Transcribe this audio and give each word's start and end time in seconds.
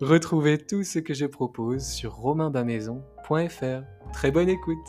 Retrouvez 0.00 0.58
tout 0.58 0.82
ce 0.82 0.98
que 0.98 1.14
je 1.14 1.24
propose 1.24 1.86
sur 1.86 2.14
romainbamaison.fr. 2.14 4.12
Très 4.12 4.30
bonne 4.32 4.48
écoute 4.48 4.86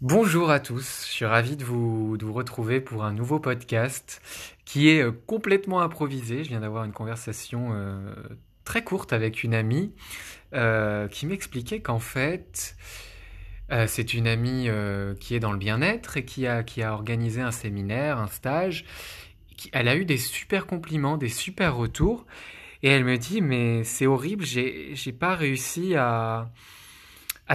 Bonjour 0.00 0.50
à 0.50 0.60
tous, 0.60 1.04
je 1.06 1.12
suis 1.12 1.24
ravi 1.26 1.56
de 1.58 1.64
vous, 1.64 2.16
retrouver 2.32 2.80
pour 2.80 3.04
un 3.04 3.12
nouveau 3.12 3.38
podcast 3.38 4.22
qui 4.64 4.88
est 4.88 5.02
euh, 5.02 5.12
complètement 5.26 5.82
improvisé. 5.82 6.42
Je 6.42 6.48
viens 6.48 6.60
d'avoir 6.60 6.84
une 6.84 6.92
conversation 6.92 7.72
euh, 7.74 8.14
très 8.64 8.82
courte 8.82 9.12
avec 9.12 9.44
une 9.44 9.52
amie 9.52 9.92
euh, 10.54 11.06
qui 11.06 11.26
m'expliquait 11.26 11.80
qu'en 11.80 12.00
fait, 12.00 12.76
c'est 13.86 14.14
une 14.14 14.26
amie 14.26 14.68
qui 15.20 15.34
est 15.34 15.40
dans 15.40 15.52
le 15.52 15.58
bien-être 15.58 16.16
et 16.16 16.24
qui 16.24 16.46
a, 16.46 16.62
qui 16.62 16.82
a 16.82 16.92
organisé 16.92 17.40
un 17.40 17.50
séminaire, 17.50 18.18
un 18.18 18.28
stage, 18.28 18.84
elle 19.72 19.88
a 19.88 19.96
eu 19.96 20.04
des 20.04 20.18
super 20.18 20.66
compliments, 20.66 21.16
des 21.16 21.28
super 21.28 21.76
retours. 21.76 22.26
Et 22.82 22.88
elle 22.88 23.04
me 23.04 23.16
dit, 23.16 23.40
mais 23.40 23.82
c'est 23.82 24.06
horrible, 24.06 24.44
j'ai, 24.44 24.94
pas 25.18 25.34
réussi 25.34 25.94
à, 25.96 26.50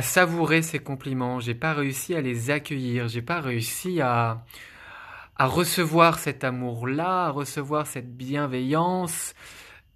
savourer 0.02 0.64
ces 0.64 0.80
compliments, 0.80 1.40
j'ai 1.40 1.54
pas 1.54 1.74
réussi 1.74 2.16
à 2.16 2.22
les 2.22 2.50
accueillir, 2.50 3.08
j'ai 3.08 3.22
pas 3.22 3.40
réussi 3.40 4.02
à, 4.02 4.44
recevoir 5.40 6.20
cet 6.20 6.44
amour-là, 6.44 7.28
à 7.28 7.30
recevoir 7.30 7.86
cette 7.86 8.16
bienveillance. 8.18 9.36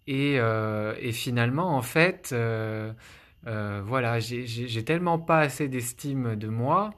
Et, 0.05 0.39
euh, 0.39 0.93
finalement, 1.11 1.75
en 1.75 1.81
fait, 1.81 2.29
euh, 2.31 2.93
euh, 3.47 3.81
voilà, 3.85 4.19
j'ai 4.19 4.85
tellement 4.85 5.17
pas 5.17 5.39
assez 5.39 5.67
d'estime 5.67 6.35
de 6.35 6.47
moi 6.47 6.93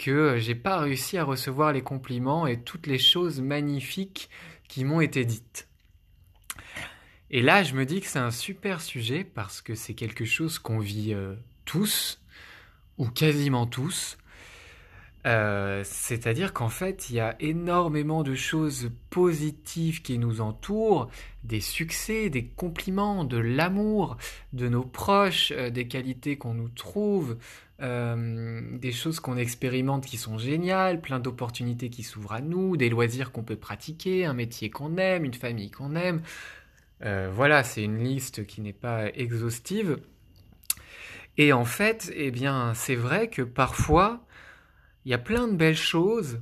que 0.00 0.38
j'ai 0.38 0.54
pas 0.54 0.78
réussi 0.78 1.18
à 1.18 1.24
recevoir 1.24 1.74
les 1.74 1.82
compliments 1.82 2.46
et 2.46 2.62
toutes 2.62 2.86
les 2.86 2.98
choses 2.98 3.42
magnifiques 3.42 4.30
qui 4.66 4.84
m'ont 4.84 5.02
été 5.02 5.26
dites. 5.26 5.68
Et 7.28 7.42
là, 7.42 7.62
je 7.62 7.74
me 7.74 7.84
dis 7.84 8.00
que 8.00 8.06
c'est 8.06 8.18
un 8.18 8.30
super 8.30 8.80
sujet 8.80 9.24
parce 9.24 9.60
que 9.60 9.74
c'est 9.74 9.92
quelque 9.92 10.24
chose 10.24 10.58
qu'on 10.58 10.78
vit 10.78 11.12
euh, 11.12 11.34
tous, 11.66 12.18
ou 12.96 13.10
quasiment 13.10 13.66
tous. 13.66 14.16
Euh, 15.26 15.82
c'est-à-dire 15.84 16.54
qu'en 16.54 16.70
fait, 16.70 17.10
il 17.10 17.16
y 17.16 17.20
a 17.20 17.36
énormément 17.40 18.22
de 18.22 18.34
choses 18.34 18.90
positives 19.10 20.00
qui 20.02 20.18
nous 20.18 20.40
entourent, 20.40 21.10
des 21.44 21.60
succès, 21.60 22.30
des 22.30 22.46
compliments, 22.46 23.24
de 23.24 23.36
l'amour 23.36 24.16
de 24.52 24.68
nos 24.68 24.84
proches, 24.84 25.52
euh, 25.54 25.68
des 25.70 25.86
qualités 25.88 26.38
qu'on 26.38 26.54
nous 26.54 26.70
trouve, 26.70 27.36
euh, 27.82 28.78
des 28.78 28.92
choses 28.92 29.20
qu'on 29.20 29.36
expérimente 29.36 30.06
qui 30.06 30.16
sont 30.16 30.38
géniales, 30.38 31.02
plein 31.02 31.20
d'opportunités 31.20 31.90
qui 31.90 32.02
s'ouvrent 32.02 32.32
à 32.32 32.40
nous, 32.40 32.78
des 32.78 32.88
loisirs 32.88 33.30
qu'on 33.30 33.42
peut 33.42 33.56
pratiquer, 33.56 34.24
un 34.24 34.34
métier 34.34 34.70
qu'on 34.70 34.96
aime, 34.96 35.24
une 35.24 35.34
famille 35.34 35.70
qu'on 35.70 35.96
aime. 35.96 36.22
Voilà, 37.02 37.64
c'est 37.64 37.82
une 37.82 38.04
liste 38.04 38.46
qui 38.46 38.60
n'est 38.60 38.74
pas 38.74 39.08
exhaustive. 39.14 39.98
Et 41.38 41.54
en 41.54 41.64
fait, 41.64 42.12
eh 42.14 42.30
bien, 42.30 42.74
c'est 42.74 42.94
vrai 42.94 43.28
que 43.28 43.40
parfois, 43.40 44.22
il 45.04 45.10
y 45.10 45.14
a 45.14 45.18
plein 45.18 45.48
de 45.48 45.56
belles 45.56 45.76
choses, 45.76 46.40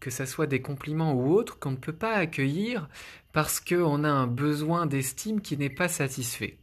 que 0.00 0.10
ce 0.10 0.26
soit 0.26 0.46
des 0.46 0.62
compliments 0.62 1.14
ou 1.14 1.32
autres, 1.32 1.58
qu'on 1.58 1.72
ne 1.72 1.76
peut 1.76 1.92
pas 1.92 2.14
accueillir 2.14 2.88
parce 3.32 3.60
qu'on 3.60 4.04
a 4.04 4.10
un 4.10 4.26
besoin 4.26 4.86
d'estime 4.86 5.40
qui 5.40 5.56
n'est 5.56 5.70
pas 5.70 5.88
satisfait. 5.88 6.58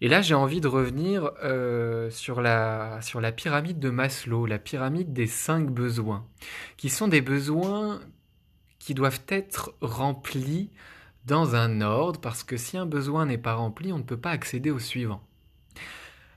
Et 0.00 0.08
là, 0.08 0.22
j'ai 0.22 0.34
envie 0.34 0.60
de 0.60 0.68
revenir 0.68 1.30
euh, 1.42 2.10
sur, 2.10 2.40
la, 2.40 3.00
sur 3.00 3.20
la 3.20 3.32
pyramide 3.32 3.78
de 3.78 3.90
Maslow, 3.90 4.44
la 4.46 4.58
pyramide 4.58 5.12
des 5.12 5.26
cinq 5.26 5.70
besoins, 5.70 6.26
qui 6.76 6.90
sont 6.90 7.08
des 7.08 7.20
besoins 7.20 8.00
qui 8.78 8.94
doivent 8.94 9.22
être 9.28 9.74
remplis 9.80 10.70
dans 11.24 11.54
un 11.54 11.80
ordre, 11.80 12.20
parce 12.20 12.44
que 12.44 12.56
si 12.56 12.76
un 12.76 12.86
besoin 12.86 13.24
n'est 13.24 13.38
pas 13.38 13.54
rempli, 13.54 13.92
on 13.92 13.98
ne 13.98 14.02
peut 14.02 14.18
pas 14.18 14.30
accéder 14.30 14.70
au 14.70 14.78
suivant. 14.78 15.22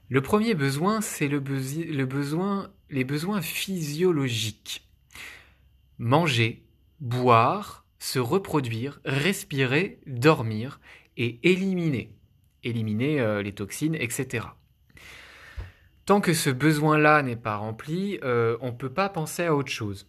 Le 0.09 0.21
premier 0.21 0.53
besoin, 0.53 1.01
c'est 1.01 1.27
le, 1.27 1.39
besoin, 1.39 2.71
les 2.89 3.03
besoins 3.03 3.41
physiologiques. 3.41 4.87
Manger, 5.97 6.63
boire, 6.99 7.85
se 7.99 8.19
reproduire, 8.19 9.01
respirer, 9.05 9.99
dormir 10.05 10.79
et 11.17 11.39
éliminer 11.43 12.17
éliminer 12.63 13.19
euh, 13.19 13.41
les 13.41 13.53
toxines, 13.53 13.95
etc. 13.95 14.47
Tant 16.05 16.21
que 16.21 16.33
ce 16.33 16.49
besoin-là 16.49 17.21
n'est 17.21 17.35
pas 17.35 17.57
rempli, 17.57 18.19
euh, 18.23 18.57
on 18.61 18.67
ne 18.67 18.77
peut 18.77 18.91
pas 18.91 19.09
penser 19.09 19.43
à 19.43 19.55
autre 19.55 19.71
chose. 19.71 20.07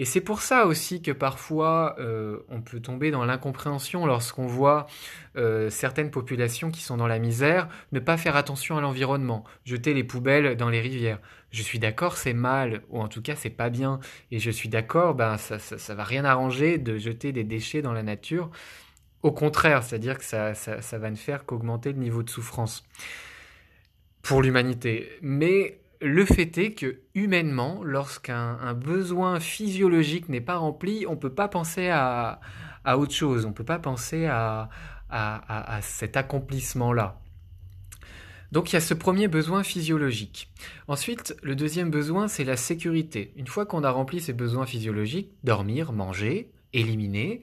Et 0.00 0.04
c'est 0.06 0.22
pour 0.22 0.40
ça 0.40 0.64
aussi 0.64 1.02
que 1.02 1.12
parfois 1.12 1.94
euh, 2.00 2.38
on 2.48 2.62
peut 2.62 2.80
tomber 2.80 3.10
dans 3.10 3.24
l'incompréhension 3.24 4.06
lorsqu'on 4.06 4.46
voit 4.46 4.86
certaines 5.68 6.10
populations 6.10 6.70
qui 6.70 6.82
sont 6.82 6.96
dans 6.96 7.06
la 7.06 7.18
misère 7.20 7.68
ne 7.92 8.00
pas 8.00 8.16
faire 8.16 8.34
attention 8.34 8.76
à 8.76 8.80
l'environnement, 8.80 9.44
jeter 9.64 9.94
les 9.94 10.02
poubelles 10.02 10.56
dans 10.56 10.68
les 10.68 10.80
rivières. 10.80 11.20
Je 11.52 11.62
suis 11.62 11.78
d'accord, 11.78 12.16
c'est 12.16 12.32
mal, 12.32 12.82
ou 12.90 13.00
en 13.00 13.08
tout 13.08 13.22
cas 13.22 13.36
c'est 13.36 13.50
pas 13.50 13.70
bien. 13.70 14.00
Et 14.32 14.38
je 14.38 14.50
suis 14.50 14.68
d'accord, 14.68 15.14
ben 15.14 15.36
ça, 15.36 15.58
ça, 15.58 15.78
ça 15.78 15.94
va 15.94 16.02
rien 16.02 16.24
arranger 16.24 16.78
de 16.78 16.98
jeter 16.98 17.32
des 17.32 17.44
déchets 17.44 17.82
dans 17.82 17.92
la 17.92 18.02
nature. 18.02 18.50
Au 19.22 19.32
contraire, 19.32 19.82
c'est-à-dire 19.82 20.18
que 20.18 20.24
ça, 20.24 20.54
ça, 20.54 20.98
va 20.98 21.10
ne 21.10 21.16
faire 21.16 21.44
qu'augmenter 21.44 21.92
le 21.92 21.98
niveau 21.98 22.22
de 22.22 22.30
souffrance 22.30 22.86
pour 24.22 24.40
l'humanité. 24.40 25.10
Mais 25.20 25.78
le 26.00 26.24
fait 26.24 26.56
est 26.58 26.72
que 26.72 27.00
humainement, 27.14 27.82
lorsqu'un 27.84 28.74
besoin 28.74 29.40
physiologique 29.40 30.28
n'est 30.28 30.40
pas 30.40 30.56
rempli, 30.56 31.06
on 31.06 31.12
ne 31.12 31.16
peut 31.16 31.34
pas 31.34 31.48
penser 31.48 31.88
à, 31.88 32.40
autre 32.96 33.12
chose, 33.12 33.44
on 33.44 33.50
ne 33.50 33.54
peut 33.54 33.64
pas 33.64 33.78
penser 33.78 34.26
à, 34.26 34.68
à, 35.10 35.78
cet 35.82 36.16
accomplissement-là. 36.16 37.20
Donc 38.52 38.70
il 38.70 38.74
y 38.74 38.76
a 38.76 38.80
ce 38.80 38.94
premier 38.94 39.28
besoin 39.28 39.62
physiologique. 39.62 40.50
Ensuite, 40.88 41.36
le 41.42 41.54
deuxième 41.54 41.90
besoin, 41.90 42.26
c'est 42.26 42.44
la 42.44 42.56
sécurité. 42.56 43.32
Une 43.36 43.46
fois 43.46 43.64
qu'on 43.64 43.84
a 43.84 43.90
rempli 43.90 44.20
ces 44.20 44.32
besoins 44.32 44.66
physiologiques, 44.66 45.30
dormir, 45.44 45.92
manger, 45.92 46.50
éliminer, 46.72 47.42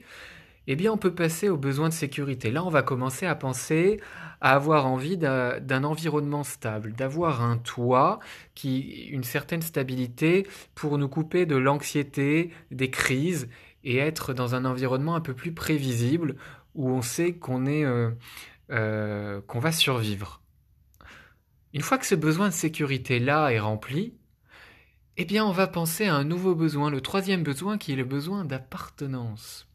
eh 0.70 0.76
bien 0.76 0.92
on 0.92 0.98
peut 0.98 1.14
passer 1.14 1.48
aux 1.48 1.56
besoins 1.56 1.88
de 1.88 1.94
sécurité. 1.94 2.50
Là, 2.50 2.62
on 2.62 2.68
va 2.68 2.82
commencer 2.82 3.24
à 3.24 3.34
penser 3.34 4.00
à 4.42 4.54
avoir 4.54 4.86
envie 4.86 5.16
d'un 5.16 5.82
environnement 5.82 6.44
stable, 6.44 6.92
d'avoir 6.92 7.42
un 7.42 7.56
toit 7.56 8.20
qui 8.54 9.06
une 9.06 9.24
certaine 9.24 9.62
stabilité 9.62 10.46
pour 10.74 10.98
nous 10.98 11.08
couper 11.08 11.46
de 11.46 11.56
l'anxiété, 11.56 12.52
des 12.70 12.90
crises 12.90 13.48
et 13.82 13.96
être 13.96 14.34
dans 14.34 14.54
un 14.54 14.66
environnement 14.66 15.14
un 15.14 15.22
peu 15.22 15.32
plus 15.32 15.52
prévisible 15.52 16.36
où 16.74 16.90
on 16.90 17.00
sait 17.00 17.32
qu'on 17.32 17.64
est 17.64 17.84
euh, 17.84 18.10
euh, 18.70 19.40
qu'on 19.46 19.60
va 19.60 19.72
survivre. 19.72 20.42
Une 21.72 21.80
fois 21.80 21.96
que 21.96 22.06
ce 22.06 22.14
besoin 22.14 22.48
de 22.48 22.54
sécurité 22.54 23.20
là 23.20 23.48
est 23.48 23.58
rempli, 23.58 24.12
eh 25.16 25.24
bien 25.24 25.46
on 25.46 25.52
va 25.52 25.66
penser 25.66 26.04
à 26.04 26.14
un 26.14 26.24
nouveau 26.24 26.54
besoin, 26.54 26.90
le 26.90 27.00
troisième 27.00 27.42
besoin 27.42 27.78
qui 27.78 27.94
est 27.94 27.96
le 27.96 28.04
besoin 28.04 28.44
d'appartenance. 28.44 29.66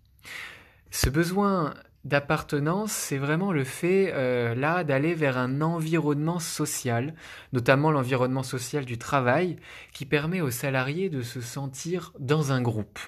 Ce 0.95 1.09
besoin 1.09 1.73
d'appartenance, 2.05 2.91
c'est 2.91 3.17
vraiment 3.17 3.51
le 3.51 3.63
fait 3.63 4.11
euh, 4.13 4.53
là 4.53 4.83
d'aller 4.83 5.15
vers 5.15 5.39
un 5.39 5.61
environnement 5.61 6.37
social, 6.37 7.15
notamment 7.51 7.89
l'environnement 7.89 8.43
social 8.43 8.85
du 8.85 8.99
travail, 8.99 9.55
qui 9.91 10.05
permet 10.05 10.39
aux 10.39 10.51
salariés 10.51 11.09
de 11.09 11.23
se 11.23 11.41
sentir 11.41 12.13
dans 12.19 12.51
un 12.51 12.61
groupe. 12.61 12.99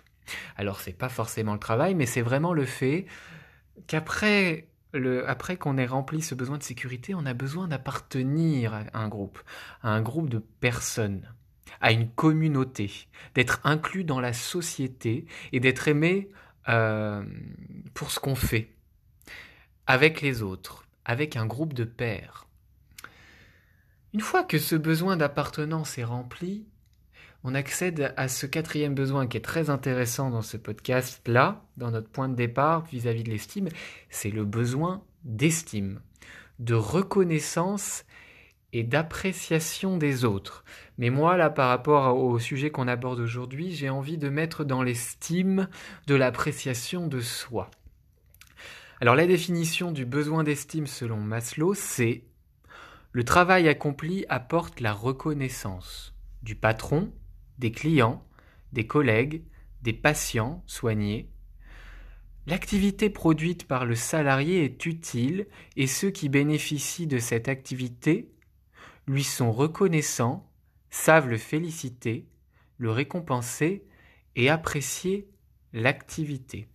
Alors 0.57 0.81
c'est 0.81 0.97
pas 0.97 1.09
forcément 1.09 1.53
le 1.53 1.59
travail, 1.59 1.93
mais 1.93 2.07
c'est 2.07 2.23
vraiment 2.23 2.53
le 2.53 2.65
fait 2.65 3.05
qu'après 3.85 4.67
qu'on 5.59 5.77
ait 5.77 5.85
rempli 5.85 6.23
ce 6.23 6.33
besoin 6.33 6.57
de 6.57 6.63
sécurité, 6.63 7.13
on 7.13 7.27
a 7.27 7.35
besoin 7.35 7.67
d'appartenir 7.67 8.73
à 8.73 8.99
un 8.99 9.09
groupe, 9.09 9.39
à 9.83 9.91
un 9.91 10.01
groupe 10.01 10.31
de 10.31 10.39
personnes, 10.39 11.31
à 11.81 11.91
une 11.91 12.09
communauté, 12.09 12.91
d'être 13.35 13.59
inclus 13.63 14.05
dans 14.05 14.19
la 14.19 14.33
société 14.33 15.27
et 15.51 15.59
d'être 15.59 15.87
aimé 15.87 16.31
euh, 16.69 17.23
pour 17.93 18.11
ce 18.11 18.19
qu'on 18.19 18.35
fait, 18.35 18.69
avec 19.87 20.21
les 20.21 20.41
autres, 20.41 20.85
avec 21.05 21.35
un 21.35 21.45
groupe 21.45 21.73
de 21.73 21.83
pairs. 21.83 22.47
Une 24.13 24.21
fois 24.21 24.43
que 24.43 24.57
ce 24.57 24.75
besoin 24.75 25.17
d'appartenance 25.17 25.97
est 25.97 26.03
rempli, 26.03 26.65
on 27.43 27.53
accède 27.53 28.13
à 28.17 28.27
ce 28.27 28.47
quatrième 28.47 28.95
besoin 28.95 29.27
qui 29.27 29.37
est 29.37 29.41
très 29.41 29.69
intéressant 29.69 30.31
dans 30.31 30.41
ce 30.41 30.57
podcast-là, 30.57 31.63
dans 31.77 31.91
notre 31.91 32.09
point 32.09 32.27
de 32.27 32.35
départ 32.35 32.85
vis-à-vis 32.85 33.23
de 33.23 33.29
l'estime, 33.29 33.69
c'est 34.09 34.31
le 34.31 34.45
besoin 34.45 35.03
d'estime, 35.23 36.01
de 36.57 36.73
reconnaissance 36.73 38.05
et 38.75 38.83
d'appréciation 38.83 39.95
des 39.95 40.25
autres. 40.25 40.65
Mais 40.97 41.09
moi, 41.09 41.37
là, 41.37 41.49
par 41.49 41.69
rapport 41.69 42.17
au 42.17 42.37
sujet 42.39 42.71
qu'on 42.71 42.89
aborde 42.89 43.21
aujourd'hui, 43.21 43.71
j'ai 43.71 43.89
envie 43.89 44.17
de 44.17 44.27
mettre 44.27 44.65
dans 44.65 44.83
l'estime 44.83 45.69
de 46.07 46.15
l'appréciation 46.15 47.07
de 47.07 47.21
soi. 47.21 47.71
Alors 48.99 49.15
la 49.15 49.27
définition 49.27 49.93
du 49.93 50.05
besoin 50.05 50.43
d'estime 50.43 50.87
selon 50.87 51.21
Maslow, 51.21 51.73
c'est 51.73 52.25
le 53.13 53.23
travail 53.23 53.69
accompli 53.69 54.25
apporte 54.27 54.81
la 54.81 54.91
reconnaissance 54.91 56.13
du 56.43 56.55
patron, 56.55 57.13
des 57.57 57.71
clients, 57.71 58.27
des 58.73 58.85
collègues, 58.85 59.43
des 59.83 59.93
patients 59.93 60.65
soignés. 60.67 61.29
L'activité 62.45 63.09
produite 63.09 63.69
par 63.69 63.85
le 63.85 63.95
salarié 63.95 64.65
est 64.65 64.85
utile 64.85 65.47
et 65.77 65.87
ceux 65.87 66.09
qui 66.09 66.27
bénéficient 66.27 67.07
de 67.07 67.19
cette 67.19 67.47
activité 67.47 68.34
lui 69.07 69.23
sont 69.23 69.51
reconnaissants, 69.51 70.49
savent 70.89 71.29
le 71.29 71.37
féliciter, 71.37 72.27
le 72.77 72.91
récompenser 72.91 73.85
et 74.35 74.49
apprécier 74.49 75.29
l'activité. 75.73 76.67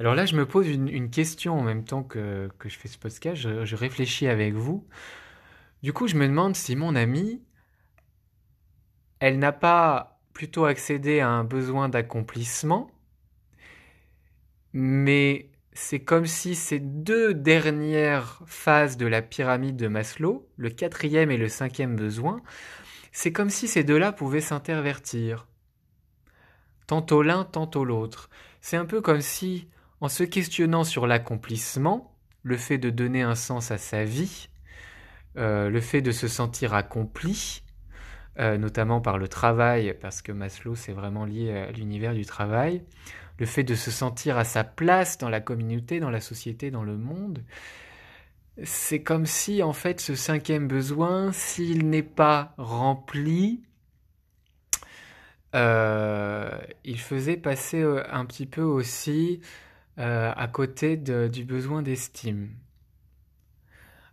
Alors 0.00 0.14
là, 0.14 0.26
je 0.26 0.34
me 0.34 0.46
pose 0.46 0.68
une, 0.68 1.10
question 1.10 1.58
en 1.58 1.62
même 1.62 1.84
temps 1.84 2.02
que, 2.02 2.48
je 2.64 2.76
fais 2.76 2.88
ce 2.88 2.98
podcast, 2.98 3.40
je, 3.40 3.64
je, 3.64 3.76
réfléchis 3.76 4.26
avec 4.26 4.54
vous. 4.54 4.86
Du 5.82 5.92
coup, 5.92 6.08
je 6.08 6.16
me 6.16 6.26
demande 6.26 6.56
si 6.56 6.74
mon 6.74 6.96
amie, 6.96 7.40
elle 9.20 9.38
n'a 9.38 9.52
pas 9.52 10.20
plutôt 10.32 10.64
accédé 10.64 11.20
à 11.20 11.28
un 11.28 11.44
besoin 11.44 11.88
d'accomplissement, 11.88 12.90
mais 14.72 15.51
c'est 15.74 16.00
comme 16.00 16.26
si 16.26 16.54
ces 16.54 16.78
deux 16.78 17.34
dernières 17.34 18.42
phases 18.46 18.96
de 18.96 19.06
la 19.06 19.22
pyramide 19.22 19.76
de 19.76 19.88
Maslow, 19.88 20.46
le 20.56 20.70
quatrième 20.70 21.30
et 21.30 21.38
le 21.38 21.48
cinquième 21.48 21.96
besoin, 21.96 22.42
c'est 23.10 23.32
comme 23.32 23.50
si 23.50 23.68
ces 23.68 23.84
deux-là 23.84 24.12
pouvaient 24.12 24.40
s'intervertir. 24.40 25.46
Tantôt 26.86 27.22
l'un, 27.22 27.44
tantôt 27.44 27.84
l'autre. 27.84 28.28
C'est 28.60 28.76
un 28.76 28.84
peu 28.84 29.00
comme 29.00 29.20
si, 29.20 29.68
en 30.00 30.08
se 30.08 30.24
questionnant 30.24 30.84
sur 30.84 31.06
l'accomplissement, 31.06 32.14
le 32.42 32.56
fait 32.56 32.78
de 32.78 32.90
donner 32.90 33.22
un 33.22 33.34
sens 33.34 33.70
à 33.70 33.78
sa 33.78 34.04
vie, 34.04 34.48
euh, 35.38 35.70
le 35.70 35.80
fait 35.80 36.02
de 36.02 36.12
se 36.12 36.28
sentir 36.28 36.74
accompli, 36.74 37.62
euh, 38.38 38.58
notamment 38.58 39.00
par 39.00 39.18
le 39.18 39.28
travail, 39.28 39.96
parce 40.00 40.20
que 40.22 40.32
Maslow 40.32 40.74
c'est 40.74 40.92
vraiment 40.92 41.24
lié 41.24 41.52
à 41.52 41.70
l'univers 41.70 42.14
du 42.14 42.26
travail, 42.26 42.82
le 43.38 43.46
fait 43.46 43.64
de 43.64 43.74
se 43.74 43.90
sentir 43.90 44.38
à 44.38 44.44
sa 44.44 44.64
place 44.64 45.18
dans 45.18 45.28
la 45.28 45.40
communauté, 45.40 46.00
dans 46.00 46.10
la 46.10 46.20
société, 46.20 46.70
dans 46.70 46.84
le 46.84 46.96
monde, 46.96 47.42
c'est 48.64 49.02
comme 49.02 49.26
si 49.26 49.62
en 49.62 49.72
fait 49.72 50.00
ce 50.00 50.14
cinquième 50.14 50.68
besoin, 50.68 51.32
s'il 51.32 51.88
n'est 51.88 52.02
pas 52.02 52.54
rempli, 52.58 53.62
euh, 55.54 56.58
il 56.84 56.98
faisait 56.98 57.36
passer 57.36 57.82
euh, 57.82 58.02
un 58.10 58.24
petit 58.24 58.46
peu 58.46 58.62
aussi 58.62 59.40
euh, 59.98 60.32
à 60.34 60.48
côté 60.48 60.96
du 60.96 61.44
besoin 61.44 61.82
d'estime. 61.82 62.50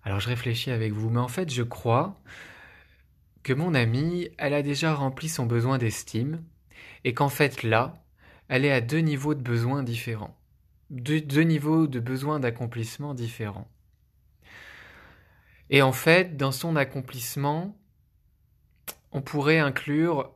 Alors 0.03 0.19
je 0.19 0.29
réfléchis 0.29 0.71
avec 0.71 0.93
vous, 0.93 1.09
mais 1.09 1.19
en 1.19 1.27
fait 1.27 1.51
je 1.51 1.63
crois 1.63 2.19
que 3.43 3.53
mon 3.53 3.73
amie, 3.73 4.29
elle 4.37 4.53
a 4.53 4.61
déjà 4.61 4.93
rempli 4.93 5.29
son 5.29 5.45
besoin 5.45 5.77
d'estime, 5.77 6.43
et 7.03 7.13
qu'en 7.13 7.29
fait 7.29 7.63
là, 7.63 7.93
elle 8.49 8.65
est 8.65 8.71
à 8.71 8.81
deux 8.81 8.99
niveaux 8.99 9.35
de 9.35 9.41
besoins 9.41 9.83
différents, 9.83 10.35
deux, 10.89 11.41
niveaux 11.41 11.85
de 11.85 11.99
besoins 11.99 12.39
d'accomplissement 12.39 13.13
différents. 13.13 13.69
Et 15.69 15.83
en 15.83 15.91
fait, 15.91 16.35
dans 16.35 16.51
son 16.51 16.75
accomplissement, 16.75 17.77
on 19.11 19.21
pourrait 19.21 19.59
inclure 19.59 20.33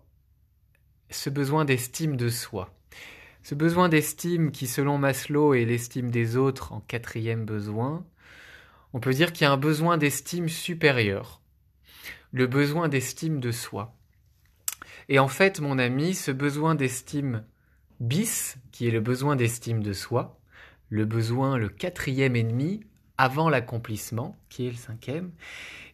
ce 1.10 1.32
besoin 1.32 1.66
d'estime 1.66 2.16
de 2.16 2.30
soi. 2.30 2.72
Ce 3.42 3.56
besoin 3.56 3.90
d'estime 3.90 4.52
qui, 4.52 4.68
selon 4.68 5.00
Maslow, 5.00 5.56
est 5.56 5.66
l'estime 5.66 6.12
des 6.12 6.38
autres 6.38 6.72
en 6.72 6.82
quatrième 6.82 7.46
besoin, 7.46 8.06
on 8.94 9.00
peut 9.00 9.14
dire 9.14 9.34
qu'il 9.34 9.46
y 9.46 9.48
a 9.48 9.52
un 9.52 9.58
besoin 9.58 9.98
d'estime 9.98 10.50
supérieur, 10.50 11.42
le 12.32 12.46
besoin 12.46 12.90
d'estime 12.90 13.40
de 13.40 13.52
soi. 13.52 13.96
Et 15.10 15.18
en 15.18 15.28
fait, 15.28 15.60
mon 15.60 15.80
ami, 15.80 16.14
ce 16.14 16.32
besoin 16.32 16.76
d'estime 16.76 17.44
bis, 18.04 18.58
qui 18.72 18.88
est 18.88 18.92
le 18.92 19.02
besoin 19.02 19.36
d'estime 19.36 19.82
de 19.82 19.94
soi, 19.94 20.40
le 20.90 21.06
besoin, 21.06 21.58
le 21.58 21.70
quatrième 21.70 22.36
ennemi, 22.36 22.82
avant 23.18 23.50
l'accomplissement, 23.50 24.36
qui 24.50 24.68
est 24.68 24.72
le 24.72 24.78
cinquième, 24.78 25.32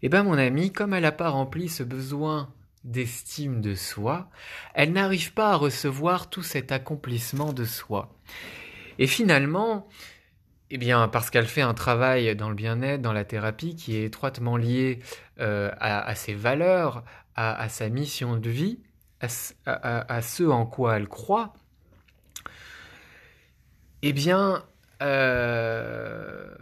eh 0.01 0.09
bien 0.09 0.23
mon 0.23 0.37
ami, 0.37 0.71
comme 0.71 0.93
elle 0.93 1.03
n'a 1.03 1.11
pas 1.11 1.29
rempli 1.29 1.69
ce 1.69 1.83
besoin 1.83 2.53
d'estime 2.83 3.61
de 3.61 3.75
soi, 3.75 4.29
elle 4.73 4.93
n'arrive 4.93 5.33
pas 5.33 5.51
à 5.51 5.55
recevoir 5.55 6.29
tout 6.29 6.43
cet 6.43 6.71
accomplissement 6.71 7.53
de 7.53 7.65
soi. 7.65 8.15
Et 8.97 9.07
finalement, 9.07 9.87
eh 10.71 10.77
bien, 10.77 11.07
parce 11.07 11.29
qu'elle 11.29 11.47
fait 11.47 11.61
un 11.61 11.73
travail 11.73 12.35
dans 12.35 12.49
le 12.49 12.55
bien-être, 12.55 13.01
dans 13.01 13.13
la 13.13 13.25
thérapie, 13.25 13.75
qui 13.75 13.95
est 13.95 14.05
étroitement 14.05 14.57
lié 14.57 14.99
euh, 15.39 15.71
à, 15.79 16.13
ses 16.15 16.33
valeurs, 16.33 17.03
à, 17.35 17.69
sa 17.69 17.89
mission 17.89 18.37
de 18.37 18.49
vie, 18.49 18.79
à, 19.21 20.21
ce 20.21 20.43
en 20.43 20.65
quoi 20.65 20.97
elle 20.97 21.07
croit, 21.07 21.53
eh 24.01 24.13
bien, 24.13 24.65
euh, 25.01 26.55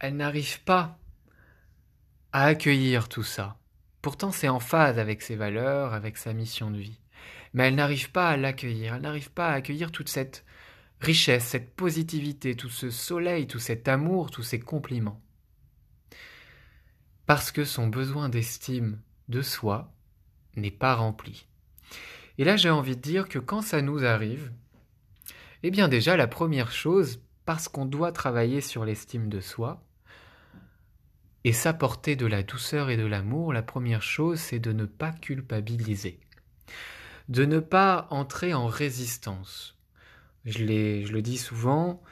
elle 0.00 0.16
n'arrive 0.16 0.62
pas 0.62 0.98
à 2.32 2.44
accueillir 2.44 3.08
tout 3.08 3.22
ça. 3.22 3.56
Pourtant, 4.02 4.32
c'est 4.32 4.48
en 4.48 4.60
phase 4.60 4.98
avec 4.98 5.22
ses 5.22 5.36
valeurs, 5.36 5.94
avec 5.94 6.16
sa 6.18 6.32
mission 6.32 6.70
de 6.70 6.78
vie. 6.78 7.00
Mais 7.52 7.68
elle 7.68 7.76
n'arrive 7.76 8.10
pas 8.10 8.30
à 8.30 8.36
l'accueillir, 8.36 8.94
elle 8.94 9.02
n'arrive 9.02 9.30
pas 9.30 9.48
à 9.48 9.54
accueillir 9.54 9.92
toute 9.92 10.08
cette 10.08 10.44
richesse, 11.00 11.44
cette 11.44 11.74
positivité, 11.74 12.56
tout 12.56 12.68
ce 12.68 12.90
soleil, 12.90 13.46
tout 13.46 13.58
cet 13.58 13.88
amour, 13.88 14.30
tous 14.30 14.42
ces 14.42 14.60
compliments. 14.60 15.20
Parce 17.26 17.52
que 17.52 17.64
son 17.64 17.86
besoin 17.86 18.28
d'estime 18.28 19.00
de 19.28 19.40
soi 19.40 19.92
n'est 20.56 20.70
pas 20.70 20.94
rempli. 20.94 21.46
Et 22.38 22.44
là, 22.44 22.56
j'ai 22.56 22.70
envie 22.70 22.96
de 22.96 23.00
dire 23.00 23.28
que 23.28 23.38
quand 23.38 23.62
ça 23.62 23.80
nous 23.80 24.04
arrive, 24.04 24.52
eh 25.66 25.70
bien 25.70 25.88
déjà, 25.88 26.14
la 26.18 26.26
première 26.26 26.70
chose, 26.70 27.22
parce 27.46 27.68
qu'on 27.68 27.86
doit 27.86 28.12
travailler 28.12 28.60
sur 28.60 28.84
l'estime 28.84 29.30
de 29.30 29.40
soi, 29.40 29.82
et 31.42 31.54
s'apporter 31.54 32.16
de 32.16 32.26
la 32.26 32.42
douceur 32.42 32.90
et 32.90 32.98
de 32.98 33.06
l'amour, 33.06 33.50
la 33.54 33.62
première 33.62 34.02
chose, 34.02 34.38
c'est 34.38 34.58
de 34.58 34.72
ne 34.72 34.84
pas 34.84 35.10
culpabiliser, 35.10 36.20
de 37.30 37.46
ne 37.46 37.60
pas 37.60 38.08
entrer 38.10 38.52
en 38.52 38.66
résistance. 38.66 39.78
Je, 40.44 40.58
je 40.58 41.12
le 41.12 41.22
dis 41.22 41.38
souvent, 41.38 42.02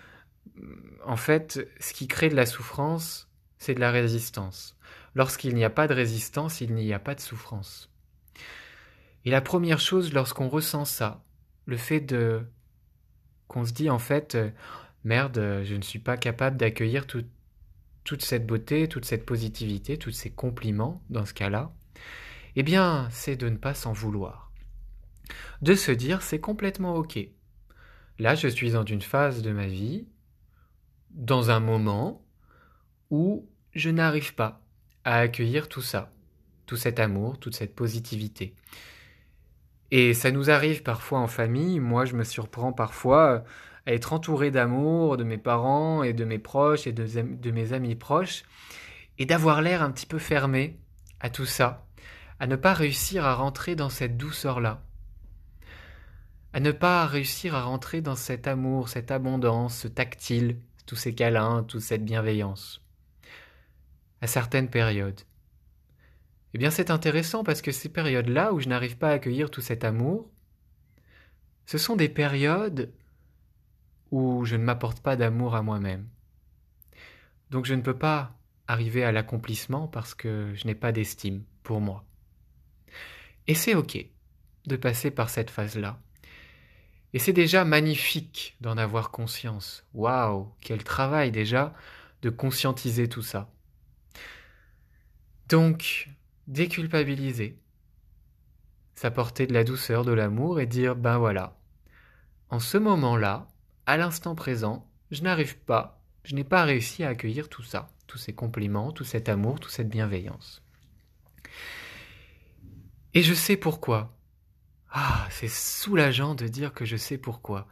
en 1.04 1.16
fait, 1.16 1.68
ce 1.78 1.92
qui 1.92 2.08
crée 2.08 2.30
de 2.30 2.34
la 2.34 2.46
souffrance, 2.46 3.28
c'est 3.58 3.74
de 3.74 3.80
la 3.80 3.90
résistance. 3.90 4.78
Lorsqu'il 5.14 5.54
n'y 5.54 5.64
a 5.64 5.70
pas 5.70 5.88
de 5.88 5.94
résistance, 5.94 6.62
il 6.62 6.74
n'y 6.74 6.94
a 6.94 6.98
pas 6.98 7.14
de 7.14 7.20
souffrance. 7.20 7.90
Et 9.26 9.30
la 9.30 9.42
première 9.42 9.78
chose, 9.78 10.14
lorsqu'on 10.14 10.48
ressent 10.48 10.86
ça, 10.86 11.22
le 11.66 11.76
fait 11.76 12.00
de 12.00 12.46
qu'on 13.52 13.64
se 13.64 13.72
dit 13.72 13.90
en 13.90 13.98
fait, 13.98 14.34
euh, 14.34 14.50
merde, 15.04 15.38
euh, 15.38 15.64
je 15.64 15.74
ne 15.74 15.82
suis 15.82 15.98
pas 15.98 16.16
capable 16.16 16.56
d'accueillir 16.56 17.06
toute 17.06 18.24
cette 18.24 18.46
beauté, 18.46 18.88
toute 18.88 19.04
cette 19.04 19.26
positivité, 19.26 19.98
tous 19.98 20.10
ces 20.10 20.30
compliments 20.30 21.02
dans 21.10 21.26
ce 21.26 21.34
cas-là, 21.34 21.72
eh 22.56 22.62
bien, 22.62 23.08
c'est 23.10 23.36
de 23.36 23.48
ne 23.48 23.56
pas 23.56 23.74
s'en 23.74 23.92
vouloir. 23.92 24.50
De 25.60 25.74
se 25.74 25.92
dire 25.92 26.22
c'est 26.22 26.40
complètement 26.40 26.96
ok. 26.96 27.18
Là, 28.18 28.34
je 28.34 28.48
suis 28.48 28.72
dans 28.72 28.84
une 28.84 29.02
phase 29.02 29.42
de 29.42 29.52
ma 29.52 29.66
vie, 29.66 30.06
dans 31.10 31.50
un 31.50 31.60
moment 31.60 32.24
où 33.10 33.48
je 33.74 33.90
n'arrive 33.90 34.34
pas 34.34 34.60
à 35.04 35.16
accueillir 35.18 35.68
tout 35.68 35.82
ça, 35.82 36.10
tout 36.66 36.76
cet 36.76 37.00
amour, 37.00 37.38
toute 37.38 37.54
cette 37.54 37.74
positivité. 37.74 38.54
Et 39.94 40.14
ça 40.14 40.30
nous 40.30 40.48
arrive 40.48 40.82
parfois 40.82 41.18
en 41.18 41.26
famille, 41.26 41.78
moi 41.78 42.06
je 42.06 42.14
me 42.14 42.24
surprends 42.24 42.72
parfois 42.72 43.44
à 43.84 43.92
être 43.92 44.14
entouré 44.14 44.50
d'amour 44.50 45.18
de 45.18 45.22
mes 45.22 45.36
parents 45.36 46.02
et 46.02 46.14
de 46.14 46.24
mes 46.24 46.38
proches 46.38 46.86
et 46.86 46.92
de, 46.92 47.06
de 47.20 47.50
mes 47.50 47.74
amis 47.74 47.94
proches, 47.94 48.44
et 49.18 49.26
d'avoir 49.26 49.60
l'air 49.60 49.82
un 49.82 49.90
petit 49.90 50.06
peu 50.06 50.18
fermé 50.18 50.80
à 51.20 51.28
tout 51.28 51.44
ça, 51.44 51.84
à 52.40 52.46
ne 52.46 52.56
pas 52.56 52.72
réussir 52.72 53.26
à 53.26 53.34
rentrer 53.34 53.76
dans 53.76 53.90
cette 53.90 54.16
douceur-là, 54.16 54.82
à 56.54 56.60
ne 56.60 56.72
pas 56.72 57.04
réussir 57.04 57.54
à 57.54 57.62
rentrer 57.62 58.00
dans 58.00 58.16
cet 58.16 58.46
amour, 58.46 58.88
cette 58.88 59.10
abondance, 59.10 59.76
ce 59.76 59.88
tactile, 59.88 60.56
tous 60.86 60.96
ces 60.96 61.14
câlins, 61.14 61.64
toute 61.64 61.82
cette 61.82 62.04
bienveillance, 62.04 62.82
à 64.22 64.26
certaines 64.26 64.70
périodes. 64.70 65.20
Eh 66.54 66.58
bien 66.58 66.70
c'est 66.70 66.90
intéressant 66.90 67.44
parce 67.44 67.62
que 67.62 67.72
ces 67.72 67.88
périodes-là 67.88 68.52
où 68.52 68.60
je 68.60 68.68
n'arrive 68.68 68.98
pas 68.98 69.10
à 69.10 69.12
accueillir 69.12 69.50
tout 69.50 69.60
cet 69.60 69.84
amour, 69.84 70.30
ce 71.66 71.78
sont 71.78 71.96
des 71.96 72.08
périodes 72.08 72.92
où 74.10 74.44
je 74.44 74.56
ne 74.56 74.64
m'apporte 74.64 75.00
pas 75.00 75.16
d'amour 75.16 75.54
à 75.54 75.62
moi-même. 75.62 76.06
Donc 77.50 77.64
je 77.64 77.74
ne 77.74 77.82
peux 77.82 77.96
pas 77.96 78.36
arriver 78.68 79.04
à 79.04 79.12
l'accomplissement 79.12 79.88
parce 79.88 80.14
que 80.14 80.52
je 80.54 80.66
n'ai 80.66 80.74
pas 80.74 80.92
d'estime 80.92 81.44
pour 81.62 81.80
moi. 81.80 82.04
Et 83.46 83.54
c'est 83.54 83.74
ok 83.74 84.06
de 84.66 84.76
passer 84.76 85.10
par 85.10 85.28
cette 85.28 85.50
phase-là. 85.50 85.98
Et 87.14 87.18
c'est 87.18 87.32
déjà 87.32 87.64
magnifique 87.64 88.56
d'en 88.60 88.78
avoir 88.78 89.10
conscience. 89.10 89.84
Waouh, 89.92 90.52
quel 90.60 90.82
travail 90.84 91.30
déjà 91.30 91.74
de 92.22 92.30
conscientiser 92.30 93.08
tout 93.08 93.22
ça. 93.22 93.50
Donc, 95.48 96.08
déculpabiliser, 96.52 97.58
s'apporter 98.94 99.46
de 99.46 99.54
la 99.54 99.64
douceur, 99.64 100.04
de 100.04 100.12
l'amour 100.12 100.60
et 100.60 100.66
dire 100.66 100.96
ben 100.96 101.16
voilà, 101.16 101.58
en 102.50 102.60
ce 102.60 102.76
moment-là, 102.76 103.48
à 103.86 103.96
l'instant 103.96 104.34
présent, 104.34 104.86
je 105.10 105.22
n'arrive 105.22 105.56
pas, 105.58 106.02
je 106.24 106.34
n'ai 106.34 106.44
pas 106.44 106.64
réussi 106.64 107.04
à 107.04 107.08
accueillir 107.08 107.48
tout 107.48 107.62
ça, 107.62 107.88
tous 108.06 108.18
ces 108.18 108.34
compliments, 108.34 108.92
tout 108.92 109.04
cet 109.04 109.30
amour, 109.30 109.60
toute 109.60 109.72
cette 109.72 109.88
bienveillance. 109.88 110.62
Et 113.14 113.22
je 113.22 113.32
sais 113.32 113.56
pourquoi. 113.56 114.14
Ah, 114.90 115.26
c'est 115.30 115.48
soulageant 115.48 116.34
de 116.34 116.46
dire 116.46 116.74
que 116.74 116.84
je 116.84 116.98
sais 116.98 117.16
pourquoi. 117.16 117.66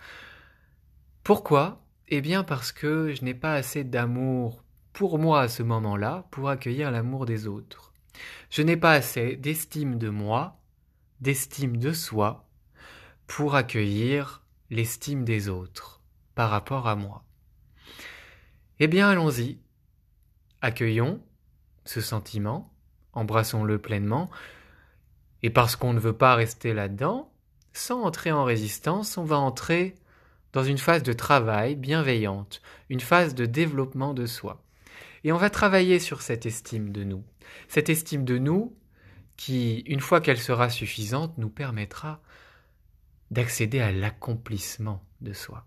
Pourquoi? 1.23 1.85
Eh 2.09 2.23
bien 2.23 2.45
parce 2.45 2.73
que 2.73 3.13
je 3.13 3.25
n'ai 3.25 3.35
pas 3.35 3.53
assez 3.53 3.85
d'amour 3.85 4.65
pour 4.95 5.19
moi 5.19 5.43
à 5.43 5.49
ce 5.49 5.63
moment-là 5.63 6.27
pour 6.31 6.49
accueillir 6.49 6.91
l'amour 6.91 7.27
des 7.27 7.47
autres. 7.47 7.90
Je 8.51 8.63
n'ai 8.63 8.77
pas 8.77 8.93
assez 8.93 9.37
d'estime 9.37 9.99
de 9.99 10.09
moi, 10.09 10.61
d'estime 11.21 11.77
de 11.77 11.93
soi, 11.93 12.49
pour 13.27 13.55
accueillir 13.55 14.43
l'estime 14.71 15.25
des 15.25 15.49
autres 15.49 16.01
par 16.35 16.51
rapport 16.51 16.89
à 16.89 16.97
moi. 16.97 17.25
Eh 18.79 18.89
bien 18.89 19.09
allons-y, 19.09 19.59
accueillons 20.63 21.23
ce 21.85 22.01
sentiment, 22.01 22.73
embrassons-le 23.13 23.79
pleinement, 23.79 24.31
et 25.43 25.51
parce 25.51 25.77
qu'on 25.77 25.93
ne 25.93 26.01
veut 26.01 26.17
pas 26.17 26.35
rester 26.35 26.75
là-dedans, 26.75 27.33
sans 27.73 28.03
entrer 28.03 28.33
en 28.33 28.45
résistance, 28.45 29.17
on 29.17 29.25
va 29.25 29.39
entrer 29.39 29.95
dans 30.53 30.65
une 30.65 30.79
phase 30.79 31.03
de 31.03 31.13
travail 31.13 31.77
bienveillante, 31.77 32.61
une 32.89 33.01
phase 33.01 33.35
de 33.35 33.47
développement 33.47 34.15
de 34.15 34.27
soi. 34.27 34.63
Et 35.25 35.33
on 35.33 35.37
va 35.37 35.51
travailler 35.51 35.99
sur 35.99 36.23
cette 36.23 36.47
estime 36.47 36.93
de 36.93 37.05
nous. 37.05 37.23
Cette 37.69 37.89
estime 37.89 38.25
de 38.25 38.39
nous 38.39 38.77
qui, 39.37 39.81
une 39.81 40.01
fois 40.01 40.21
qu'elle 40.21 40.39
sera 40.39 40.69
suffisante, 40.69 41.39
nous 41.39 41.49
permettra 41.49 42.21
d'accéder 43.31 43.81
à 43.81 43.93
l'accomplissement 43.93 45.03
de 45.21 45.33
soi. 45.33 45.67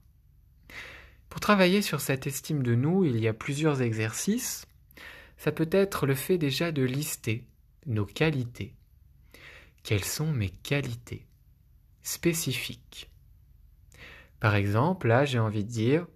Pour 1.30 1.40
travailler 1.40 1.82
sur 1.82 2.02
cette 2.02 2.28
estime 2.28 2.62
de 2.62 2.76
nous, 2.76 3.06
il 3.06 3.20
y 3.20 3.28
a 3.28 3.34
plusieurs 3.34 3.82
exercices. 3.82 4.68
Ça 5.38 5.52
peut 5.52 5.70
être 5.72 6.06
le 6.06 6.14
fait 6.14 6.38
déjà 6.38 6.72
de 6.72 6.84
lister 6.84 7.48
nos 7.86 8.06
qualités, 8.06 8.76
quelles 9.84 10.04
sont 10.04 10.32
mes 10.32 10.50
qualités 10.50 11.26
spécifiques? 12.02 13.10
Par 14.40 14.56
exemple, 14.56 15.08
là, 15.08 15.26
j'ai 15.26 15.40
envie 15.40 15.64
de 15.64 15.70
dire, 15.70 16.08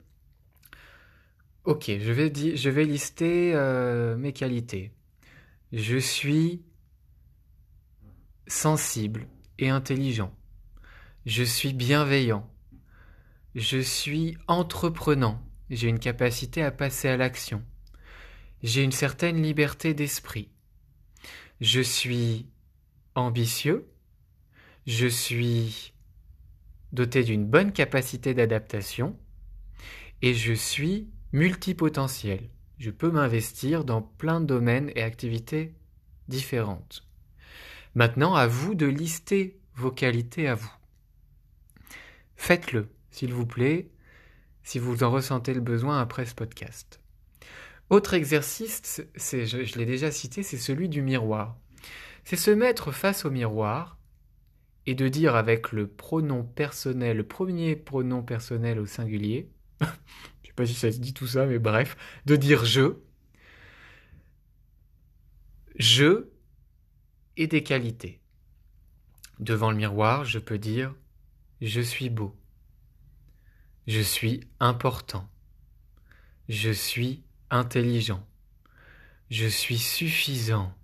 ok, 1.63 1.85
je 1.87 2.11
vais, 2.11 2.85
lister 2.85 3.53
euh, 3.55 4.17
mes 4.17 4.33
qualités. 4.33 4.91
Je 5.74 5.97
suis 5.97 6.62
sensible 8.47 9.27
et 9.59 9.69
intelligent. 9.69 10.33
Je 11.25 11.43
suis 11.43 11.74
bienveillant. 11.74 12.50
Je 13.53 13.79
suis 13.79 14.38
entreprenant. 14.47 15.43
J'ai 15.69 15.89
une 15.89 16.00
capacité 16.00 16.63
à 16.63 16.71
passer 16.71 17.09
à 17.09 17.17
l'action. 17.17 17.62
J'ai 18.63 18.81
une 18.81 18.93
certaine 18.93 19.43
liberté 19.43 19.93
d'esprit. 19.93 20.50
Je 21.59 21.81
suis 21.81 22.47
ambitieux, 23.15 23.91
je 24.86 25.07
suis 25.07 25.93
doté 26.93 27.24
d'une 27.24 27.45
bonne 27.45 27.74
capacité 27.74 28.33
d'adaptation 28.33 29.19
et 30.21 30.33
je 30.33 30.53
suis 30.53 31.09
multipotentiel. 31.33 32.50
Je 32.77 32.91
peux 32.91 33.12
m'investir 33.12 33.84
dans 33.84 34.01
plein 34.01 34.39
de 34.39 34.46
domaines 34.46 34.91
et 34.96 35.01
activités 35.01 35.74
différentes. 36.27 37.07
Maintenant, 37.96 38.36
à 38.36 38.48
vous 38.48 38.75
de 38.75 38.86
lister 38.86 39.60
vos 39.75 39.91
qualités 39.91 40.48
à 40.48 40.55
vous. 40.55 40.72
Faites-le, 42.36 42.89
s'il 43.10 43.34
vous 43.34 43.46
plaît, 43.46 43.89
si 44.63 44.79
vous 44.79 45.03
en 45.03 45.12
ressentez 45.12 45.53
le 45.53 45.62
besoin 45.62 46.00
après 46.00 46.25
ce 46.25 46.36
podcast. 46.36 47.00
Autre 47.89 48.13
exercice, 48.13 49.01
je, 49.15 49.77
l'ai 49.77 49.86
déjà 49.86 50.12
cité, 50.12 50.43
c'est 50.43 50.57
celui 50.57 50.89
du 50.89 51.01
miroir 51.01 51.57
c'est 52.27 52.36
se 52.36 52.51
mettre 52.51 52.91
face 52.91 53.24
au 53.24 53.31
miroir 53.31 53.98
et 54.86 54.96
de 54.96 55.07
dire 55.07 55.38
avec 55.38 55.72
le 55.72 55.88
pronom 55.88 56.43
personnel, 56.43 57.15
le 57.15 57.24
premier 57.25 57.77
pronom 57.77 58.22
personnel 58.22 58.79
au 58.79 58.86
singulier, 58.86 59.50
pas 60.57 60.65
si 60.65 60.73
ça 60.73 60.91
se 60.91 60.97
dit 60.97 61.13
tout 61.13 61.27
ça, 61.27 61.45
mais 61.45 61.59
bref, 61.59 61.95
de 62.25 62.35
dire 62.35 62.65
je, 62.65 62.97
je 65.77 66.27
et 67.37 67.47
des 67.47 67.63
qualités. 67.63 68.19
Devant 69.39 69.69
le 69.69 69.77
miroir, 69.77 70.25
je 70.25 70.39
peux 70.39 70.57
dire 70.57 70.95
je 71.61 71.79
suis 71.79 72.09
beau, 72.09 72.35
je 73.85 74.01
suis 74.01 74.41
important, 74.59 75.29
je 76.49 76.71
suis 76.71 77.23
intelligent, 77.51 78.27
je 79.29 79.45
suis 79.45 79.77
suffisant, 79.77 80.75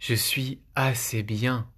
je 0.00 0.14
suis 0.14 0.60
assez 0.74 1.22
bien. 1.22 1.70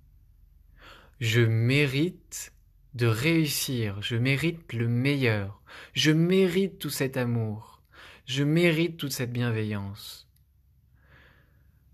Je 1.20 1.42
mérite 1.42 2.53
de 2.94 3.06
réussir, 3.06 4.00
je 4.00 4.16
mérite 4.16 4.72
le 4.72 4.88
meilleur, 4.88 5.60
je 5.92 6.12
mérite 6.12 6.78
tout 6.78 6.90
cet 6.90 7.16
amour, 7.16 7.82
je 8.26 8.44
mérite 8.44 8.96
toute 8.96 9.12
cette 9.12 9.32
bienveillance. 9.32 10.28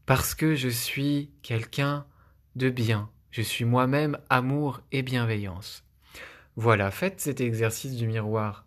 Parce 0.04 0.34
que 0.34 0.54
je 0.54 0.68
suis 0.68 1.30
quelqu'un 1.42 2.06
de 2.56 2.68
bien, 2.68 3.10
je 3.30 3.42
suis 3.42 3.64
moi-même 3.64 4.18
amour 4.28 4.82
et 4.92 5.02
bienveillance. 5.02 5.84
Voilà, 6.56 6.90
faites 6.90 7.20
cet 7.20 7.40
exercice 7.40 7.96
du 7.96 8.06
miroir 8.06 8.66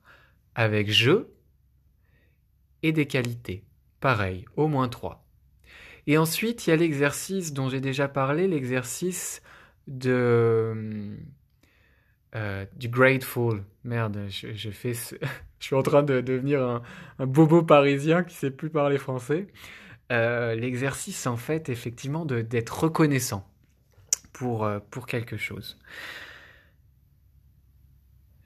avec 0.56 0.92
je 0.92 1.28
et 2.82 2.92
des 2.92 3.06
qualités. 3.06 3.64
Pareil, 4.00 4.46
au 4.56 4.68
moins 4.68 4.90
trois. 4.90 5.26
Et 6.08 6.18
ensuite, 6.18 6.66
il 6.66 6.72
y 6.72 6.74
a 6.74 6.78
l'exercice 6.78 7.54
dont 7.54 7.70
j'ai 7.70 7.80
déjà 7.80 8.08
parlé, 8.08 8.48
l'exercice 8.48 9.42
de 9.88 11.18
euh, 12.36 12.66
du 12.76 12.90
grateful. 12.90 13.64
Merde, 13.84 14.26
je, 14.30 14.70
fais 14.72 14.94
je 15.60 15.66
suis 15.66 15.76
en 15.76 15.84
train 15.84 16.04
de 16.04 16.22
devenir 16.22 16.62
un, 17.20 17.26
bobo 17.26 17.64
parisien 17.64 18.24
qui 18.24 18.36
sait 18.36 18.52
plus 18.52 18.70
parler 18.70 18.98
français. 18.98 19.48
Euh, 20.12 20.56
l'exercice, 20.56 21.28
en 21.28 21.38
fait, 21.38 21.70
effectivement, 21.70 22.26
d'être 22.26 22.84
reconnaissant 22.84 23.48
pour, 24.32 24.66
euh, 24.66 24.80
pour 24.90 25.06
quelque 25.06 25.38
chose. 25.38 25.80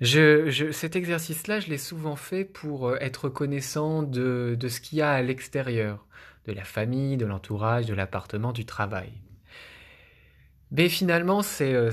Je, 0.01 0.72
cet 0.72 0.96
exercice-là, 0.96 1.60
je 1.60 1.70
l'ai 1.70 1.79
souvent 1.79 2.15
fait 2.15 2.46
pour 2.46 2.96
être 2.98 3.25
reconnaissant 3.25 4.03
de, 4.03 4.56
de 4.60 4.67
ce 4.67 4.79
qu'il 4.79 5.00
y 5.00 5.01
a 5.01 5.12
à 5.12 5.22
l'extérieur, 5.22 6.06
de 6.46 6.51
la 6.51 6.63
famille, 6.63 7.17
de 7.17 7.25
l'entourage, 7.25 7.88
de 7.88 7.96
l'appartement, 7.96 8.51
du 8.51 8.65
travail. 8.65 9.12
Mais 10.71 10.89
finalement, 10.89 11.41
c'est 11.41 11.91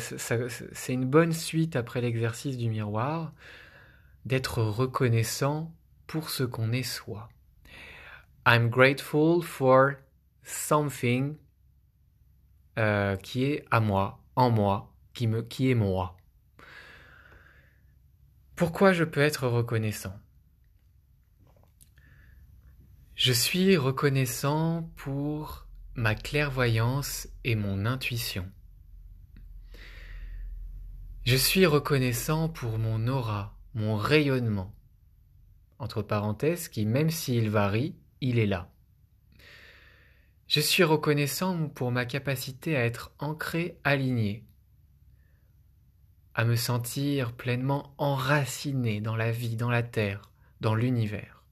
une 0.88 1.04
bonne 1.04 1.32
suite 1.32 1.76
après 1.76 2.00
l'exercice 2.00 2.56
du 2.56 2.68
miroir 2.68 3.32
d'être 4.24 4.62
reconnaissant 4.62 5.72
pour 6.06 6.30
ce 6.30 6.42
qu'on 6.42 6.72
est 6.72 6.82
soi. 6.82 7.28
I'm 8.46 8.68
grateful 8.68 9.42
for 9.42 9.92
something 10.42 11.36
euh, 12.78 13.16
qui 13.16 13.44
est 13.44 13.64
à 13.70 13.80
moi, 13.80 14.18
en 14.36 14.50
moi, 14.50 14.92
qui, 15.12 15.26
me, 15.26 15.42
qui 15.42 15.70
est 15.70 15.74
moi. 15.74 16.16
Pourquoi 18.56 18.92
je 18.92 19.04
peux 19.04 19.20
être 19.20 19.46
reconnaissant? 19.46 20.18
Je 23.14 23.32
suis 23.32 23.76
reconnaissant 23.76 24.90
pour 24.96 25.66
ma 25.94 26.14
clairvoyance 26.14 27.28
et 27.44 27.54
mon 27.54 27.86
intuition. 27.86 28.50
Je 31.24 31.36
suis 31.36 31.64
reconnaissant 31.64 32.50
pour 32.50 32.78
mon 32.78 33.08
aura, 33.08 33.56
mon 33.72 33.96
rayonnement. 33.96 34.74
Entre 35.78 36.02
parenthèses, 36.02 36.68
qui 36.68 36.84
même 36.84 37.08
s'il 37.08 37.48
varie, 37.48 37.96
il 38.20 38.38
est 38.38 38.44
là. 38.44 38.70
Je 40.48 40.60
suis 40.60 40.84
reconnaissant 40.84 41.70
pour 41.70 41.90
ma 41.92 42.04
capacité 42.04 42.76
à 42.76 42.84
être 42.84 43.10
ancré, 43.18 43.78
aligné, 43.84 44.44
à 46.34 46.44
me 46.44 46.56
sentir 46.56 47.32
pleinement 47.32 47.94
enraciné 47.96 49.00
dans 49.00 49.16
la 49.16 49.32
vie, 49.32 49.56
dans 49.56 49.70
la 49.70 49.82
terre, 49.82 50.30
dans 50.60 50.74
l'univers. 50.74 51.42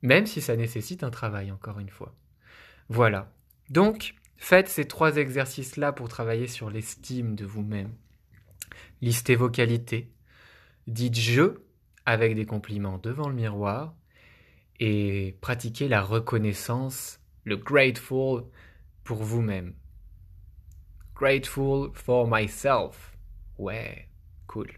Même 0.00 0.24
si 0.24 0.40
ça 0.40 0.56
nécessite 0.56 1.04
un 1.04 1.10
travail, 1.10 1.52
encore 1.52 1.80
une 1.80 1.90
fois. 1.90 2.14
Voilà. 2.88 3.30
Donc, 3.68 4.14
faites 4.38 4.70
ces 4.70 4.86
trois 4.86 5.18
exercices-là 5.18 5.92
pour 5.92 6.08
travailler 6.08 6.46
sur 6.46 6.70
l'estime 6.70 7.34
de 7.34 7.44
vous-même. 7.44 7.92
Listez 9.00 9.36
vos 9.36 9.50
qualités. 9.50 10.10
Dites 10.86 11.18
je 11.18 11.60
avec 12.06 12.34
des 12.34 12.46
compliments 12.46 12.98
devant 12.98 13.28
le 13.28 13.34
miroir 13.34 13.94
et 14.78 15.36
pratiquez 15.40 15.88
la 15.88 16.02
reconnaissance, 16.02 17.20
le 17.44 17.56
grateful 17.56 18.44
pour 19.04 19.22
vous-même. 19.22 19.74
Grateful 21.14 21.90
for 21.92 22.26
myself. 22.28 23.16
Ouais, 23.58 24.08
cool. 24.46 24.72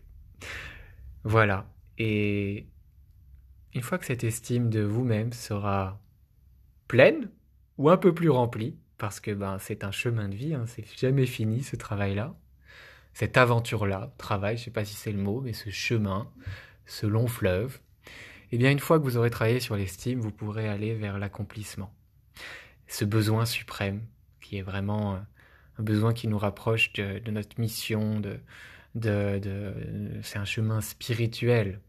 Voilà. 1.25 1.69
Et 1.99 2.67
une 3.75 3.83
fois 3.83 3.99
que 3.99 4.07
cette 4.07 4.25
estime 4.25 4.69
de 4.71 4.81
vous-même 4.81 5.33
sera 5.33 6.03
pleine 6.89 7.31
ou 7.79 7.89
un 7.89 7.97
peu 7.97 8.13
plus 8.13 8.29
remplie, 8.29 8.77
parce 8.99 9.21
que 9.21 9.31
ben, 9.31 9.59
c'est 9.59 9.85
un 9.85 9.93
chemin 9.93 10.29
de 10.29 10.35
vie, 10.35 10.55
hein, 10.55 10.65
c'est 10.67 10.87
jamais 10.99 11.27
fini 11.27 11.63
ce 11.63 11.77
travail-là, 11.77 12.37
cette 13.15 13.37
aventure-là, 13.37 14.13
travail, 14.19 14.57
je 14.57 14.65
sais 14.65 14.71
pas 14.71 14.85
si 14.85 14.95
c'est 14.95 15.13
le 15.13 15.19
mot, 15.19 15.41
mais 15.41 15.53
ce 15.53 15.71
chemin, 15.71 16.31
ce 16.87 17.07
long 17.07 17.27
fleuve, 17.27 17.79
eh 18.53 18.59
bien 18.59 18.71
une 18.71 18.79
fois 18.79 18.99
que 18.99 19.05
vous 19.05 19.17
aurez 19.17 19.31
travaillé 19.31 19.61
sur 19.61 19.77
l'estime, 19.77 20.21
vous 20.21 20.31
pourrez 20.31 20.69
aller 20.69 20.95
vers 20.95 21.19
l'accomplissement. 21.19 21.93
Ce 22.87 23.05
besoin 23.05 23.47
suprême, 23.47 24.03
qui 24.41 24.59
est 24.59 24.63
vraiment 24.63 25.15
euh, 25.15 25.19
un 25.79 25.83
besoin 25.83 26.13
qui 26.13 26.29
nous 26.29 26.39
rapproche 26.39 26.93
de, 26.95 27.31
notre 27.31 27.59
mission, 27.61 28.21
de, 28.21 28.41
de, 28.95 30.21
c'est 30.23 30.39
un 30.39 30.45
chemin 30.45 30.81
spirituel, 30.81 31.81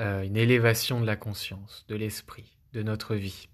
euh, 0.00 0.22
une 0.22 0.36
élévation 0.36 1.00
de 1.00 1.06
la 1.06 1.16
conscience, 1.16 1.84
de 1.88 1.96
l'esprit, 1.96 2.56
de 2.72 2.82
notre 2.82 3.16
vie, 3.16 3.48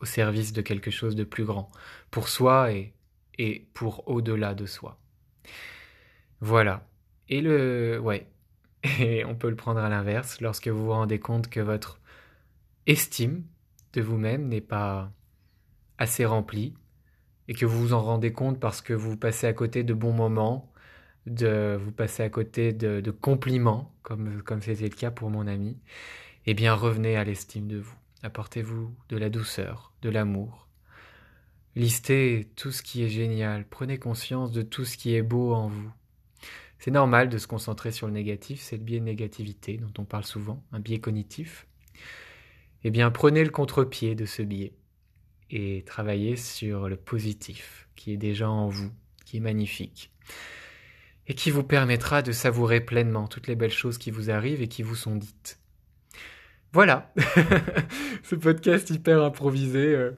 au 0.00 0.04
service 0.04 0.52
de 0.52 0.62
quelque 0.62 0.90
chose 0.90 1.14
de 1.14 1.24
plus 1.24 1.44
grand, 1.44 1.70
pour 2.10 2.28
soi 2.28 2.72
et 2.72 3.68
pour 3.72 4.08
au-delà 4.08 4.54
de 4.54 4.66
soi. 4.66 4.98
Voilà. 6.40 6.86
Et 7.28 7.40
le, 7.40 7.98
ouais, 8.00 8.26
et 9.00 9.24
on 9.24 9.34
peut 9.34 9.50
le 9.50 9.56
prendre 9.56 9.80
à 9.80 9.88
l'inverse, 9.88 10.40
lorsque 10.40 10.68
vous 10.68 10.84
vous 10.84 10.92
rendez 10.92 11.18
compte 11.18 11.48
que 11.48 11.60
votre 11.60 12.00
estime 12.86 13.44
de 13.94 14.02
vous-même 14.02 14.48
n'est 14.48 14.60
pas 14.60 15.12
assez 15.98 16.24
remplie, 16.24 16.74
et 17.48 17.54
que 17.54 17.66
vous 17.66 17.78
vous 17.78 17.92
en 17.92 18.02
rendez 18.02 18.32
compte 18.32 18.58
parce 18.60 18.80
que 18.80 18.94
vous 18.94 19.16
passez 19.16 19.46
à 19.46 19.52
côté 19.52 19.82
de 19.82 19.94
bons 19.94 20.12
moments, 20.12 20.72
de 21.26 21.78
vous 21.80 21.92
passez 21.92 22.22
à 22.22 22.30
côté 22.30 22.72
de, 22.72 23.10
compliments, 23.10 23.94
comme 24.02 24.42
comme 24.42 24.62
c'était 24.62 24.88
le 24.88 24.94
cas 24.94 25.10
pour 25.10 25.30
mon 25.30 25.46
ami, 25.46 25.78
eh 26.46 26.54
bien 26.54 26.74
revenez 26.74 27.16
à 27.16 27.24
l'estime 27.24 27.68
de 27.68 27.78
vous. 27.78 27.96
Apportez-vous 28.22 28.94
de 29.10 29.16
la 29.16 29.28
douceur, 29.28 29.92
de 30.02 30.08
l'amour. 30.10 30.63
Listez 31.76 32.48
tout 32.54 32.70
ce 32.70 32.82
qui 32.82 33.02
est 33.02 33.08
génial, 33.08 33.66
prenez 33.68 33.98
conscience 33.98 34.52
de 34.52 34.62
tout 34.62 34.84
ce 34.84 34.96
qui 34.96 35.14
est 35.14 35.22
beau 35.22 35.52
en 35.52 35.68
vous. 35.68 35.90
C'est 36.78 36.92
normal 36.92 37.28
de 37.28 37.38
se 37.38 37.46
concentrer 37.46 37.90
sur 37.90 38.06
le 38.06 38.12
négatif, 38.12 38.60
c'est 38.60 38.76
le 38.76 38.84
biais 38.84 39.00
de 39.00 39.04
négativité 39.04 39.78
dont 39.78 39.92
on 39.98 40.04
parle 40.04 40.24
souvent, 40.24 40.62
un 40.70 40.80
biais 40.80 41.00
cognitif. 41.00 41.66
Eh 42.84 42.90
bien, 42.90 43.10
prenez 43.10 43.42
le 43.42 43.50
contre-pied 43.50 44.14
de 44.14 44.26
ce 44.26 44.42
biais 44.42 44.74
et 45.50 45.82
travaillez 45.86 46.36
sur 46.36 46.88
le 46.88 46.96
positif 46.96 47.88
qui 47.96 48.12
est 48.12 48.18
déjà 48.18 48.48
en 48.48 48.68
vous, 48.68 48.92
qui 49.24 49.38
est 49.38 49.40
magnifique 49.40 50.12
et 51.26 51.34
qui 51.34 51.50
vous 51.50 51.64
permettra 51.64 52.22
de 52.22 52.32
savourer 52.32 52.80
pleinement 52.80 53.26
toutes 53.28 53.46
les 53.46 53.56
belles 53.56 53.72
choses 53.72 53.98
qui 53.98 54.10
vous 54.10 54.30
arrivent 54.30 54.62
et 54.62 54.68
qui 54.68 54.82
vous 54.82 54.94
sont 54.94 55.16
dites. 55.16 55.58
Voilà, 56.72 57.12
ce 58.24 58.34
podcast 58.34 58.90
hyper 58.90 59.22
improvisé 59.22 59.94
euh, 59.94 60.10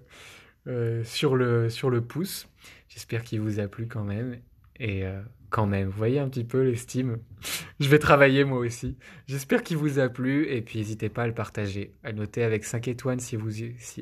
euh, 0.66 1.04
sur, 1.04 1.36
le, 1.36 1.68
sur 1.70 1.90
le 1.90 2.00
pouce. 2.00 2.48
J'espère 2.88 3.22
qu'il 3.24 3.40
vous 3.40 3.60
a 3.60 3.68
plu 3.68 3.86
quand 3.86 4.04
même. 4.04 4.38
Et 4.78 5.04
euh, 5.04 5.20
quand 5.50 5.66
même. 5.66 5.88
Vous 5.88 5.96
voyez 5.96 6.18
un 6.18 6.28
petit 6.28 6.44
peu 6.44 6.62
l'estime. 6.62 7.18
Je 7.80 7.88
vais 7.88 7.98
travailler 7.98 8.44
moi 8.44 8.58
aussi. 8.58 8.96
J'espère 9.26 9.62
qu'il 9.62 9.76
vous 9.76 9.98
a 9.98 10.08
plu 10.08 10.46
et 10.48 10.62
puis 10.62 10.78
n'hésitez 10.78 11.08
pas 11.08 11.22
à 11.22 11.26
le 11.26 11.34
partager, 11.34 11.92
à 12.04 12.12
noter 12.12 12.42
avec 12.42 12.64
5 12.64 12.88
étoiles 12.88 13.20
si 13.20 13.36
vous 13.36 13.50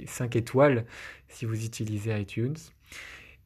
5 0.06 0.36
étoiles 0.36 0.84
si 1.28 1.44
vous 1.44 1.64
utilisez 1.64 2.18
iTunes. 2.18 2.56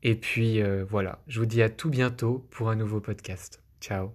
Et 0.02 0.14
puis 0.14 0.62
euh, 0.62 0.84
voilà, 0.88 1.20
je 1.26 1.40
vous 1.40 1.46
dis 1.46 1.62
à 1.62 1.70
tout 1.70 1.90
bientôt 1.90 2.46
pour 2.50 2.70
un 2.70 2.76
nouveau 2.76 3.00
podcast. 3.00 3.62
Ciao. 3.80 4.12